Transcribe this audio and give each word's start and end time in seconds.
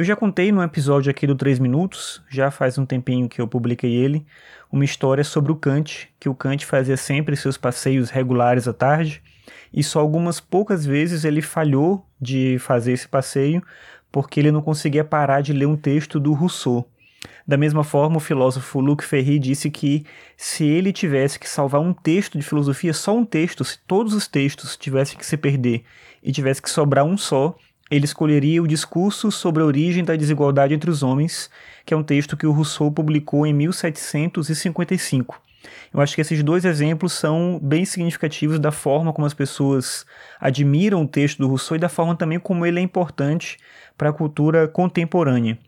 Eu 0.00 0.04
já 0.04 0.16
contei 0.16 0.50
num 0.50 0.62
episódio 0.62 1.10
aqui 1.10 1.26
do 1.26 1.34
3 1.34 1.58
Minutos, 1.58 2.22
já 2.30 2.50
faz 2.50 2.78
um 2.78 2.86
tempinho 2.86 3.28
que 3.28 3.38
eu 3.38 3.46
publiquei 3.46 3.92
ele, 3.94 4.24
uma 4.72 4.82
história 4.82 5.22
sobre 5.22 5.52
o 5.52 5.54
Kant, 5.54 6.08
que 6.18 6.26
o 6.26 6.34
Kant 6.34 6.64
fazia 6.64 6.96
sempre 6.96 7.36
seus 7.36 7.58
passeios 7.58 8.08
regulares 8.08 8.66
à 8.66 8.72
tarde, 8.72 9.22
e 9.70 9.82
só 9.82 10.00
algumas 10.00 10.40
poucas 10.40 10.86
vezes 10.86 11.26
ele 11.26 11.42
falhou 11.42 12.02
de 12.18 12.56
fazer 12.60 12.92
esse 12.92 13.06
passeio 13.06 13.62
porque 14.10 14.40
ele 14.40 14.50
não 14.50 14.62
conseguia 14.62 15.04
parar 15.04 15.42
de 15.42 15.52
ler 15.52 15.66
um 15.66 15.76
texto 15.76 16.18
do 16.18 16.32
Rousseau. 16.32 16.88
Da 17.46 17.58
mesma 17.58 17.84
forma, 17.84 18.16
o 18.16 18.20
filósofo 18.20 18.80
Luc 18.80 19.04
Ferry 19.04 19.38
disse 19.38 19.70
que 19.70 20.06
se 20.34 20.64
ele 20.64 20.94
tivesse 20.94 21.38
que 21.38 21.46
salvar 21.46 21.82
um 21.82 21.92
texto 21.92 22.38
de 22.38 22.44
filosofia, 22.44 22.94
só 22.94 23.14
um 23.14 23.26
texto, 23.26 23.62
se 23.64 23.78
todos 23.86 24.14
os 24.14 24.26
textos 24.26 24.78
tivessem 24.78 25.18
que 25.18 25.26
se 25.26 25.36
perder 25.36 25.84
e 26.22 26.32
tivesse 26.32 26.62
que 26.62 26.70
sobrar 26.70 27.04
um 27.04 27.18
só, 27.18 27.54
ele 27.90 28.04
escolheria 28.04 28.62
o 28.62 28.68
Discurso 28.68 29.32
sobre 29.32 29.62
a 29.62 29.66
Origem 29.66 30.04
da 30.04 30.14
Desigualdade 30.14 30.72
entre 30.72 30.90
os 30.90 31.02
Homens, 31.02 31.50
que 31.84 31.92
é 31.92 31.96
um 31.96 32.02
texto 32.02 32.36
que 32.36 32.46
o 32.46 32.52
Rousseau 32.52 32.90
publicou 32.92 33.46
em 33.46 33.52
1755. 33.52 35.40
Eu 35.92 36.00
acho 36.00 36.14
que 36.14 36.20
esses 36.20 36.42
dois 36.42 36.64
exemplos 36.64 37.12
são 37.12 37.58
bem 37.60 37.84
significativos 37.84 38.58
da 38.58 38.70
forma 38.70 39.12
como 39.12 39.26
as 39.26 39.34
pessoas 39.34 40.06
admiram 40.38 41.02
o 41.02 41.08
texto 41.08 41.38
do 41.38 41.48
Rousseau 41.48 41.76
e 41.76 41.80
da 41.80 41.88
forma 41.88 42.14
também 42.14 42.38
como 42.38 42.64
ele 42.64 42.78
é 42.78 42.82
importante 42.82 43.58
para 43.98 44.10
a 44.10 44.12
cultura 44.12 44.68
contemporânea. 44.68 45.58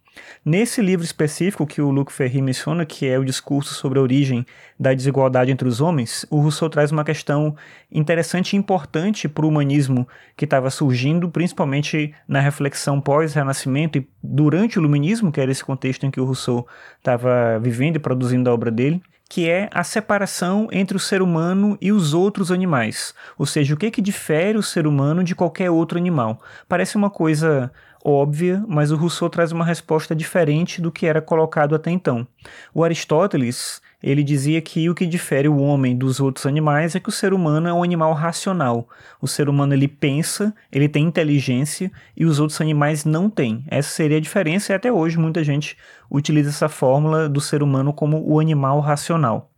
Nesse 0.44 0.82
livro 0.82 1.04
específico 1.04 1.66
que 1.66 1.80
o 1.80 1.90
Luc 1.90 2.12
Ferry 2.12 2.42
menciona, 2.42 2.84
que 2.84 3.06
é 3.06 3.18
o 3.18 3.24
discurso 3.24 3.74
sobre 3.74 3.98
a 3.98 4.02
origem 4.02 4.44
da 4.78 4.92
desigualdade 4.92 5.52
entre 5.52 5.68
os 5.68 5.80
homens, 5.80 6.26
o 6.30 6.40
Rousseau 6.40 6.68
traz 6.68 6.90
uma 6.90 7.04
questão 7.04 7.54
interessante 7.90 8.54
e 8.54 8.56
importante 8.56 9.28
para 9.28 9.46
o 9.46 9.48
humanismo 9.48 10.06
que 10.36 10.44
estava 10.44 10.68
surgindo, 10.70 11.30
principalmente 11.30 12.14
na 12.26 12.40
reflexão 12.40 13.00
pós-renascimento 13.00 13.98
e 13.98 14.08
durante 14.22 14.78
o 14.78 14.80
iluminismo, 14.80 15.30
que 15.30 15.40
era 15.40 15.50
esse 15.50 15.64
contexto 15.64 16.04
em 16.04 16.10
que 16.10 16.20
o 16.20 16.24
Rousseau 16.24 16.66
estava 16.98 17.58
vivendo 17.60 17.96
e 17.96 18.00
produzindo 18.00 18.50
a 18.50 18.52
obra 18.52 18.70
dele 18.70 19.02
que 19.32 19.48
é 19.48 19.70
a 19.72 19.82
separação 19.82 20.68
entre 20.70 20.94
o 20.94 21.00
ser 21.00 21.22
humano 21.22 21.78
e 21.80 21.90
os 21.90 22.12
outros 22.12 22.52
animais. 22.52 23.14
Ou 23.38 23.46
seja, 23.46 23.72
o 23.72 23.78
que, 23.78 23.90
que 23.90 24.02
difere 24.02 24.58
o 24.58 24.62
ser 24.62 24.86
humano 24.86 25.24
de 25.24 25.34
qualquer 25.34 25.70
outro 25.70 25.96
animal. 25.96 26.38
Parece 26.68 26.96
uma 26.96 27.08
coisa 27.08 27.72
óbvia, 28.04 28.64
mas 28.68 28.90
o 28.90 28.96
Rousseau 28.96 29.30
traz 29.30 29.52
uma 29.52 29.64
resposta 29.64 30.14
diferente 30.14 30.80
do 30.80 30.90
que 30.90 31.06
era 31.06 31.22
colocado 31.22 31.74
até 31.74 31.90
então. 31.90 32.26
O 32.74 32.82
Aristóteles 32.82 33.80
ele 34.02 34.24
dizia 34.24 34.60
que 34.60 34.90
o 34.90 34.94
que 34.94 35.06
difere 35.06 35.48
o 35.48 35.58
homem 35.58 35.96
dos 35.96 36.18
outros 36.18 36.44
animais 36.44 36.96
é 36.96 37.00
que 37.00 37.08
o 37.08 37.12
ser 37.12 37.32
humano 37.32 37.68
é 37.68 37.72
um 37.72 37.84
animal 37.84 38.12
racional. 38.14 38.88
O 39.20 39.28
ser 39.28 39.48
humano 39.48 39.74
ele 39.74 39.86
pensa, 39.86 40.52
ele 40.72 40.88
tem 40.88 41.04
inteligência 41.04 41.90
e 42.16 42.24
os 42.24 42.40
outros 42.40 42.60
animais 42.60 43.04
não 43.04 43.30
têm. 43.30 43.64
Essa 43.68 43.90
seria 43.90 44.16
a 44.16 44.20
diferença 44.20 44.72
e 44.72 44.76
até 44.76 44.90
hoje 44.90 45.18
muita 45.18 45.44
gente 45.44 45.76
utiliza 46.10 46.50
essa 46.50 46.68
fórmula 46.68 47.28
do 47.28 47.40
ser 47.40 47.62
humano 47.62 47.92
como 47.92 48.20
o 48.28 48.40
animal 48.40 48.80
racional. 48.80 49.51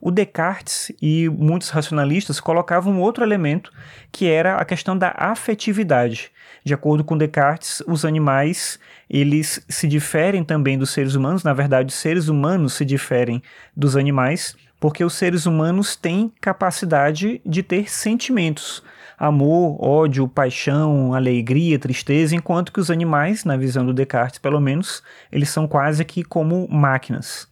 O 0.00 0.10
Descartes 0.10 0.92
e 1.00 1.28
muitos 1.28 1.70
racionalistas 1.70 2.40
colocavam 2.40 3.00
outro 3.00 3.24
elemento 3.24 3.72
que 4.12 4.28
era 4.28 4.56
a 4.56 4.64
questão 4.64 4.96
da 4.96 5.14
afetividade. 5.16 6.30
De 6.64 6.74
acordo 6.74 7.02
com 7.04 7.16
Descartes, 7.16 7.82
os 7.86 8.04
animais 8.04 8.78
eles 9.08 9.64
se 9.68 9.88
diferem 9.88 10.44
também 10.44 10.78
dos 10.78 10.90
seres 10.90 11.14
humanos, 11.14 11.42
na 11.42 11.52
verdade, 11.52 11.88
os 11.88 11.98
seres 11.98 12.28
humanos 12.28 12.74
se 12.74 12.84
diferem 12.84 13.42
dos 13.76 13.96
animais, 13.96 14.56
porque 14.78 15.04
os 15.04 15.14
seres 15.14 15.46
humanos 15.46 15.96
têm 15.96 16.32
capacidade 16.40 17.40
de 17.44 17.62
ter 17.62 17.90
sentimentos, 17.90 18.82
amor, 19.18 19.76
ódio, 19.84 20.28
paixão, 20.28 21.12
alegria, 21.12 21.78
tristeza, 21.78 22.36
enquanto 22.36 22.72
que 22.72 22.80
os 22.80 22.90
animais, 22.90 23.44
na 23.44 23.56
visão 23.56 23.84
do 23.84 23.92
Descartes 23.92 24.38
pelo 24.38 24.60
menos, 24.60 25.02
eles 25.32 25.50
são 25.50 25.66
quase 25.66 26.04
que 26.04 26.22
como 26.22 26.68
máquinas. 26.70 27.49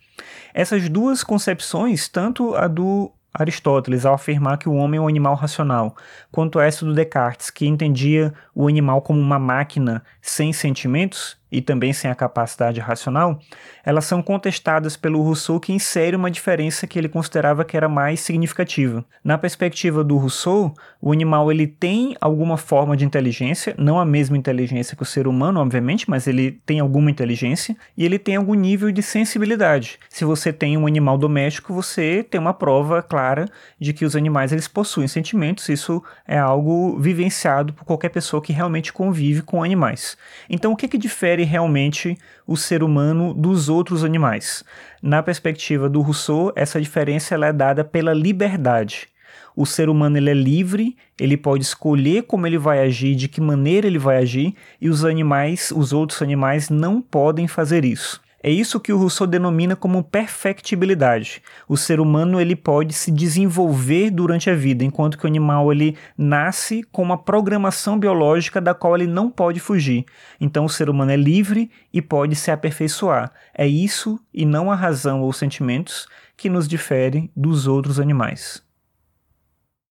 Essas 0.55 0.89
duas 0.89 1.23
concepções, 1.23 2.09
tanto 2.09 2.55
a 2.55 2.67
do 2.67 3.13
Aristóteles 3.33 4.05
ao 4.05 4.15
afirmar 4.15 4.59
que 4.59 4.69
o 4.69 4.75
homem 4.75 4.99
é 4.99 5.01
um 5.01 5.09
animal 5.09 5.35
racional, 5.35 5.97
quanto 6.33 6.59
essa 6.59 6.85
do 6.85 6.95
Descartes, 6.95 7.51
que 7.51 7.67
entendia 7.67 8.33
o 8.55 8.67
animal 8.67 9.03
como 9.03 9.21
uma 9.21 9.39
máquina 9.39 10.03
sem 10.21 10.53
sentimentos, 10.53 11.37
e 11.51 11.61
também 11.61 11.93
sem 11.93 12.11
a 12.11 12.15
capacidade 12.15 12.81
racional, 12.81 13.39
elas 13.85 14.05
são 14.05 14.23
contestadas 14.23 14.97
pelo 14.97 15.23
Rousseau 15.23 15.59
que 15.59 15.73
insere 15.73 16.17
uma 16.17 16.31
diferença 16.31 16.87
que 16.87 16.99
ele 16.99 17.09
considerava 17.09 17.65
que 17.65 17.77
era 17.77 17.89
mais 17.89 18.21
significativa. 18.21 19.05
Na 19.25 19.39
perspectiva 19.39 20.05
do 20.05 20.17
Rousseau, 20.17 20.75
o 21.01 21.13
animal 21.13 21.51
ele 21.51 21.67
tem 21.67 22.17
alguma 22.21 22.57
forma 22.57 22.97
de 22.97 23.05
inteligência, 23.05 23.75
não 23.79 23.99
a 23.99 24.05
mesma 24.05 24.37
inteligência 24.37 24.97
que 24.97 25.03
o 25.03 25.07
ser 25.07 25.27
humano, 25.27 25.61
obviamente, 25.61 26.09
mas 26.09 26.27
ele 26.27 26.61
tem 26.67 26.81
alguma 26.81 27.11
inteligência 27.11 27.77
e 27.97 28.05
ele 28.05 28.19
tem 28.19 28.37
algum 28.37 28.55
nível 28.55 28.91
de 28.91 29.03
sensibilidade. 29.03 29.99
Se 30.09 30.25
você 30.25 30.53
tem 30.53 30.77
um 30.77 30.87
animal 30.87 31.17
doméstico, 31.17 31.73
você 31.73 32.23
tem 32.29 32.41
uma 32.41 32.55
prova 32.55 33.03
clara 33.03 33.47
de 33.79 33.93
que 33.93 34.05
os 34.05 34.15
animais 34.15 34.53
eles 34.53 34.69
possuem 34.69 35.09
sentimentos, 35.09 35.69
isso 35.69 36.03
é 36.27 36.39
algo 36.39 36.99
vivenciado 36.99 37.73
por 37.73 37.85
qualquer 37.85 38.11
pessoa 38.11 38.43
que 38.43 38.53
realmente 38.53 38.93
convive 38.93 39.43
com 39.43 39.63
animais. 39.63 40.17
Então, 40.49 40.73
o 40.73 40.77
que 40.77 40.89
que 40.89 40.99
difere 40.99 41.38
difere 41.39 41.45
realmente 41.45 42.19
o 42.47 42.57
ser 42.57 42.83
humano 42.83 43.33
dos 43.33 43.69
outros 43.69 44.03
animais. 44.03 44.65
Na 45.03 45.23
perspectiva 45.23 45.89
do 45.89 46.01
Rousseau, 46.01 46.53
essa 46.57 46.81
diferença 46.81 47.35
ela 47.35 47.47
é 47.47 47.53
dada 47.53 47.85
pela 47.85 48.13
liberdade. 48.13 49.09
O 49.55 49.67
ser 49.67 49.89
humano 49.89 50.17
ele 50.17 50.31
é 50.31 50.35
livre, 50.35 50.97
ele 51.19 51.37
pode 51.37 51.65
escolher 51.65 52.23
como 52.25 52.47
ele 52.47 52.59
vai 52.59 52.81
agir, 52.81 53.15
de 53.15 53.29
que 53.29 53.41
maneira 53.41 53.87
ele 53.87 53.99
vai 53.99 54.19
agir, 54.19 54.55
e 54.81 54.89
os 54.89 55.05
animais, 55.05 55.73
os 55.75 55.93
outros 55.93 56.23
animais, 56.23 56.71
não 56.71 57.01
podem 57.01 57.49
fazer 57.49 57.85
isso. 57.85 58.21
É 58.41 58.51
isso 58.51 58.79
que 58.79 58.93
o 58.93 58.99
Rousseau 58.99 59.27
denomina 59.27 59.75
como 59.75 60.05
perfectibilidade. 60.05 61.43
O 61.69 61.77
ser 61.77 61.99
humano 61.99 62.41
ele 62.41 62.55
pode 62.55 62.95
se 62.95 63.11
desenvolver 63.11 64.11
durante 64.11 64.49
a 64.49 64.55
vida, 64.55 64.85
enquanto 64.85 65.19
que 65.19 65.25
o 65.25 65.27
animal 65.27 65.73
ele 65.73 65.97
nasce 66.17 66.85
com 66.93 67.03
uma 67.03 67.19
programação 67.19 67.99
biológica 67.99 68.61
da 68.61 68.75
qual 68.75 68.95
ele 68.95 69.09
não 69.09 69.29
pode 69.29 69.59
fugir. 69.59 70.05
Então 70.41 70.65
o 70.65 70.69
ser 70.69 70.89
humano 70.89 71.11
é 71.11 71.17
livre 71.17 71.69
e 71.93 72.01
pode 72.01 72.37
se 72.37 72.53
aperfeiçoar. 72.53 73.33
É 73.53 73.67
isso 73.67 74.21
e 74.33 74.47
não 74.47 74.71
a 74.71 74.77
razão 74.77 75.21
ou 75.23 75.33
sentimentos 75.33 76.07
que 76.37 76.49
nos 76.49 76.69
difere 76.69 77.33
dos 77.35 77.67
outros 77.67 77.99
animais. 77.99 78.68